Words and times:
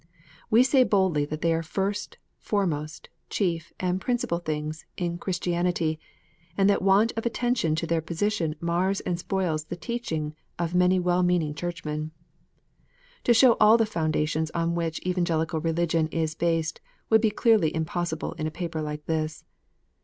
"We 0.49 0.63
say 0.63 0.83
boldly 0.83 1.25
that 1.25 1.41
they 1.41 1.53
are 1.53 1.61
first, 1.61 2.17
foremost, 2.39 3.09
chief, 3.29 3.71
and 3.79 4.01
principal 4.01 4.39
things 4.39 4.83
in 4.97 5.19
Christian 5.19 5.67
ity, 5.67 5.99
and 6.57 6.67
that 6.67 6.81
want 6.81 7.13
of 7.15 7.23
attention 7.27 7.75
to 7.75 7.85
their 7.85 8.01
position 8.01 8.55
mars 8.59 9.01
and 9.01 9.19
spoils 9.19 9.65
the 9.65 9.75
teaching 9.75 10.33
of 10.57 10.73
many 10.73 10.99
well 10.99 11.21
meaning 11.21 11.53
Churchmen. 11.53 12.09
To 13.25 13.33
show 13.35 13.55
all 13.59 13.77
the 13.77 13.85
foundations 13.85 14.49
on 14.55 14.73
which 14.73 15.05
Evangelical 15.05 15.61
Religion 15.61 16.07
is 16.07 16.33
based, 16.33 16.81
would 17.11 17.21
be 17.21 17.29
clearly 17.29 17.71
impossible 17.75 18.33
in 18.39 18.47
a 18.47 18.57
paper 18.57 18.81
like 18.81 19.05
this. 19.05 19.45